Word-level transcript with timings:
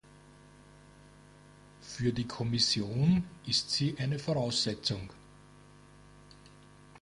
Für 1.81 2.11
die 2.11 2.25
Kommission 2.27 3.23
ist 3.45 3.69
sie 3.69 3.95
eine 3.99 4.17
Voraussetzung. 4.17 5.13